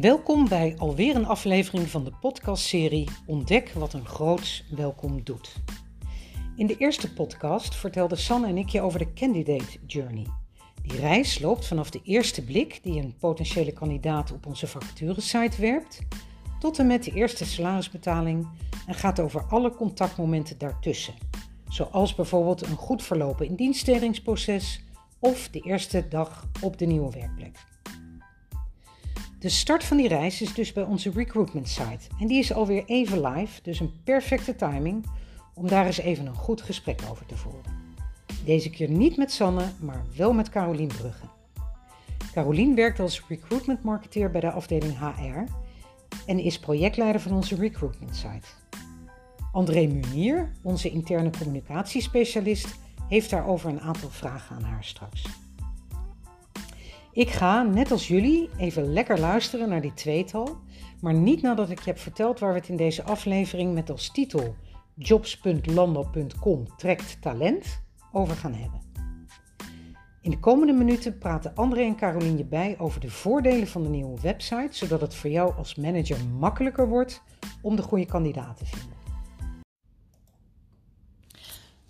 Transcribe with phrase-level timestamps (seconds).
[0.00, 5.56] Welkom bij alweer een aflevering van de podcastserie Ontdek wat een groots welkom doet.
[6.56, 10.26] In de eerste podcast vertelden Sanne en ik je over de candidate journey.
[10.82, 16.00] Die reis loopt vanaf de eerste blik die een potentiële kandidaat op onze vacaturesite werpt,
[16.58, 18.48] tot en met de eerste salarisbetaling
[18.86, 21.14] en gaat over alle contactmomenten daartussen.
[21.68, 24.84] Zoals bijvoorbeeld een goed verlopen indienststellingsproces
[25.18, 27.72] of de eerste dag op de nieuwe werkplek.
[29.44, 32.84] De start van die reis is dus bij onze recruitment site en die is alweer
[32.86, 35.06] even live, dus een perfecte timing
[35.54, 37.72] om daar eens even een goed gesprek over te voeren.
[38.44, 41.26] Deze keer niet met Sanne, maar wel met Carolien Brugge.
[42.32, 45.52] Carolien werkt als recruitment marketeer bij de afdeling HR
[46.26, 48.46] en is projectleider van onze recruitment site.
[49.52, 52.74] André Munier, onze interne communicatiespecialist,
[53.08, 55.43] heeft daarover een aantal vragen aan haar straks.
[57.14, 60.56] Ik ga, net als jullie, even lekker luisteren naar die tweetal,
[61.00, 64.10] maar niet nadat ik je heb verteld waar we het in deze aflevering met als
[64.10, 64.56] titel
[64.94, 67.82] jobs.landal.com trekt talent
[68.12, 68.80] over gaan hebben.
[70.20, 73.88] In de komende minuten praten André en Caroline je bij over de voordelen van de
[73.88, 77.22] nieuwe website, zodat het voor jou als manager makkelijker wordt
[77.62, 78.96] om de goede kandidaat te vinden.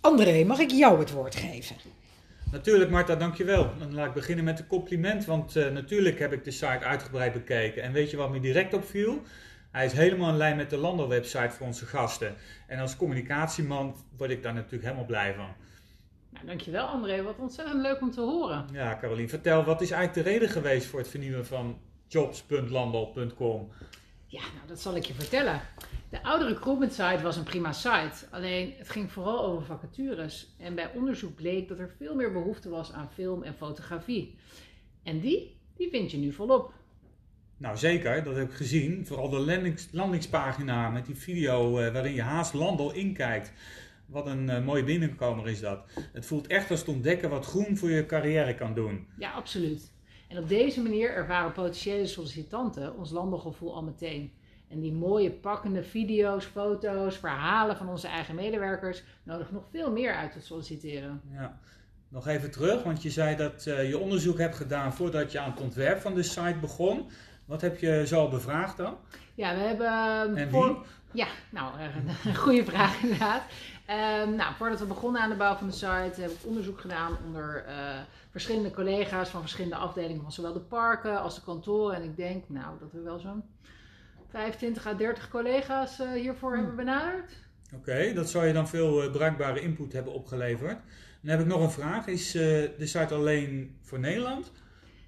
[0.00, 1.76] André, mag ik jou het woord geven?
[2.52, 3.72] Natuurlijk Marta, dankjewel.
[3.78, 7.32] Dan laat ik beginnen met een compliment, want uh, natuurlijk heb ik de site uitgebreid
[7.32, 7.82] bekeken.
[7.82, 9.22] En weet je wat me direct opviel?
[9.70, 12.34] Hij is helemaal in lijn met de Landal-website voor onze gasten.
[12.66, 15.48] En als communicatieman word ik daar natuurlijk helemaal blij van.
[16.30, 18.66] Nou, dankjewel André, wat ontzettend leuk om te horen.
[18.72, 23.68] Ja, Carolien, vertel, wat is eigenlijk de reden geweest voor het vernieuwen van jobs.landal.com?
[24.32, 25.60] Ja, nou dat zal ik je vertellen.
[26.08, 30.54] De oude recruitment site was een prima site, alleen het ging vooral over vacatures.
[30.58, 34.36] En bij onderzoek bleek dat er veel meer behoefte was aan film en fotografie.
[35.02, 36.72] En die, die vind je nu volop.
[37.56, 39.06] Nou zeker, dat heb ik gezien.
[39.06, 43.52] Vooral de landings, landingspagina met die video uh, waarin je haast Landal inkijkt.
[44.06, 45.84] Wat een uh, mooie binnenkomer is dat.
[46.12, 49.06] Het voelt echt als te ontdekken wat groen voor je carrière kan doen.
[49.18, 49.92] Ja, absoluut.
[50.32, 54.32] En op deze manier ervaren potentiële sollicitanten ons landelgevoel al meteen.
[54.68, 60.14] En die mooie pakkende video's, foto's, verhalen van onze eigen medewerkers nodigen nog veel meer
[60.14, 61.20] uit te solliciteren.
[61.32, 61.58] Ja.
[62.08, 65.50] Nog even terug, want je zei dat uh, je onderzoek hebt gedaan voordat je aan
[65.50, 67.10] het ontwerp van de site begon.
[67.44, 68.96] Wat heb je zo bevraagd dan?
[69.34, 70.36] Ja, we hebben.
[70.36, 70.66] En voor...
[70.66, 70.76] wie?
[71.12, 71.72] Ja, nou,
[72.24, 73.42] een goede vraag inderdaad.
[73.90, 77.18] Um, nou, voordat we begonnen aan de bouw van de site, heb ik onderzoek gedaan
[77.26, 77.74] onder uh,
[78.30, 81.96] verschillende collega's van verschillende afdelingen van zowel de parken als de kantoren.
[81.96, 83.42] En ik denk, nou, dat we wel zo'n
[84.30, 86.58] 25 à 30 collega's uh, hiervoor hmm.
[86.58, 87.32] hebben benaderd.
[87.74, 90.78] Oké, okay, dat zou je dan veel uh, bruikbare input hebben opgeleverd.
[91.20, 92.06] Dan heb ik nog een vraag.
[92.06, 94.52] Is de site alleen voor Nederland?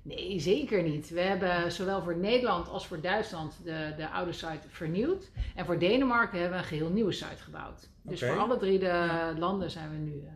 [0.05, 1.11] Nee, zeker niet.
[1.11, 5.31] We hebben zowel voor Nederland als voor Duitsland de, de oude site vernieuwd.
[5.55, 7.89] En voor Denemarken hebben we een geheel nieuwe site gebouwd.
[8.03, 8.35] Dus okay.
[8.35, 10.29] voor alle drie de landen zijn we nu.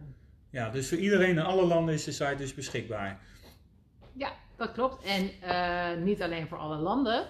[0.51, 3.21] Ja, dus voor iedereen in alle landen is de site dus beschikbaar.
[4.13, 5.05] Ja, dat klopt.
[5.05, 5.31] En
[6.05, 7.27] niet alleen voor alle landen.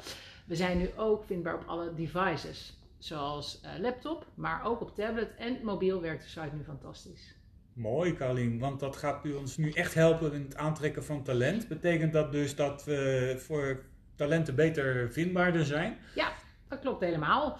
[0.46, 5.34] We zijn nu ook vindbaar op alle devices, zoals uh, laptop, maar ook op tablet
[5.36, 7.34] en mobiel werkt de site nu fantastisch.
[7.78, 11.68] Mooi, Carlien, want dat gaat u ons nu echt helpen in het aantrekken van talent.
[11.68, 13.84] Betekent dat dus dat we voor
[14.14, 15.98] talenten beter vindbaarder zijn?
[16.14, 16.32] Ja,
[16.68, 17.58] dat klopt helemaal.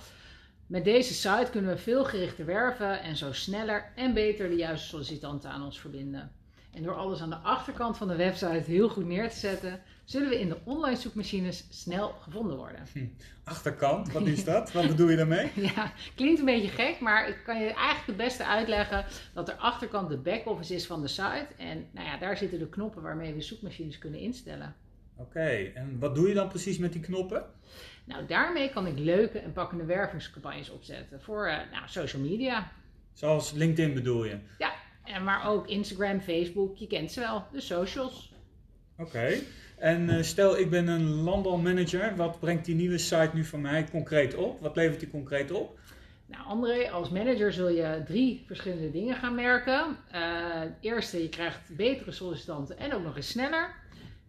[0.67, 4.89] Met deze site kunnen we veel gerichter werven en zo sneller en beter de juiste
[4.89, 6.33] sollicitanten aan ons verbinden.
[6.71, 10.29] En door alles aan de achterkant van de website heel goed neer te zetten, zullen
[10.29, 12.87] we in de online zoekmachines snel gevonden worden.
[12.93, 13.06] Hm.
[13.45, 14.73] Achterkant, wat is dat?
[14.73, 15.51] wat bedoel je daarmee?
[15.75, 19.56] Ja, klinkt een beetje gek, maar ik kan je eigenlijk het beste uitleggen dat de
[19.56, 21.47] achterkant de back-office is van de site.
[21.56, 24.75] En nou ja, daar zitten de knoppen waarmee we zoekmachines kunnen instellen.
[25.17, 27.45] Oké, en wat doe je dan precies met die knoppen?
[28.05, 32.73] Nou, daarmee kan ik leuke en pakkende wervingscampagnes opzetten voor uh, nou, social media.
[33.12, 34.39] Zoals LinkedIn bedoel je?
[34.59, 34.73] Ja,
[35.09, 38.32] en maar ook Instagram, Facebook, je kent ze wel, de socials.
[38.99, 39.35] Oké.
[39.77, 43.87] En uh, stel ik ben een landalmanager, wat brengt die nieuwe site nu van mij
[43.91, 44.61] concreet op?
[44.61, 45.79] Wat levert die concreet op?
[46.27, 49.97] Nou André, als manager zul je drie verschillende dingen gaan merken.
[50.15, 53.75] Uh, eerste, je krijgt betere sollicitanten en ook nog eens sneller.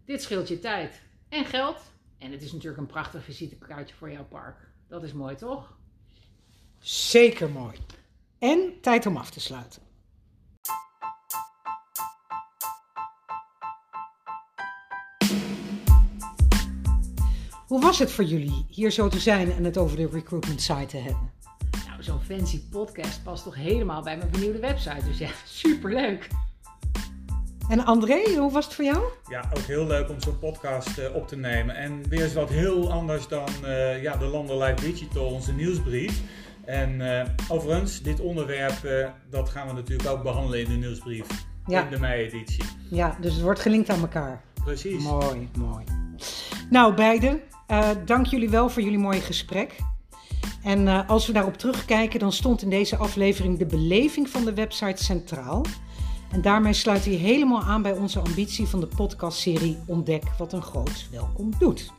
[0.06, 1.92] Dit scheelt je tijd en geld.
[2.18, 4.58] En het is natuurlijk een prachtig visitekaartje voor jouw park.
[4.88, 5.78] Dat is mooi, toch?
[6.80, 7.78] Zeker mooi.
[8.40, 9.82] En tijd om af te sluiten.
[17.70, 20.86] Hoe was het voor jullie hier zo te zijn en het over de recruitment site
[20.86, 21.32] te hebben?
[21.88, 25.06] Nou, zo'n fancy podcast past toch helemaal bij mijn vernieuwde website.
[25.06, 25.30] Dus ja,
[25.62, 26.28] superleuk.
[27.68, 29.04] En André, hoe was het voor jou?
[29.30, 31.76] Ja, ook heel leuk om zo'n podcast uh, op te nemen.
[31.76, 36.22] En weer eens wat heel anders dan uh, ja, de Landerlife Digital, onze nieuwsbrief.
[36.66, 41.28] En uh, overigens, dit onderwerp dat gaan we natuurlijk ook behandelen in de nieuwsbrief.
[41.68, 41.84] Ja.
[41.84, 42.64] In de mei-editie.
[42.90, 44.42] Ja, dus het wordt gelinkt aan elkaar.
[44.64, 45.04] Precies.
[45.04, 45.84] Mooi, mooi.
[46.70, 47.42] Nou, beiden,
[48.06, 49.76] dank jullie wel voor jullie mooie gesprek.
[50.64, 54.54] En uh, als we daarop terugkijken, dan stond in deze aflevering de beleving van de
[54.54, 55.66] website centraal.
[56.32, 60.62] En daarmee sluit hij helemaal aan bij onze ambitie van de podcastserie Ontdek wat een
[60.62, 61.92] groot welkom doet.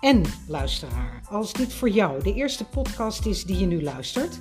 [0.00, 4.40] En luisteraar, als dit voor jou de eerste podcast is die je nu luistert,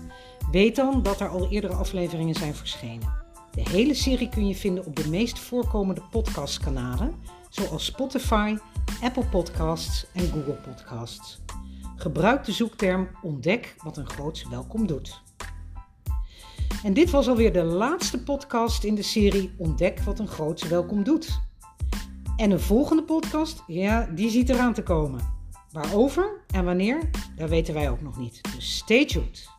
[0.52, 3.24] weet dan dat er al eerdere afleveringen zijn verschenen.
[3.52, 7.16] De hele serie kun je vinden op de meest voorkomende podcastkanalen,
[7.50, 8.58] zoals Spotify,
[9.02, 11.42] Apple Podcasts en Google Podcasts.
[11.96, 15.22] Gebruik de zoekterm Ontdek wat een groots welkom doet.
[16.84, 21.04] En dit was alweer de laatste podcast in de serie Ontdek wat een groots welkom
[21.04, 21.40] doet.
[22.38, 25.34] En een volgende podcast, ja, die ziet eraan te komen.
[25.72, 28.42] Waarover en wanneer, dat weten wij ook nog niet.
[28.56, 29.50] Dus stay tuned.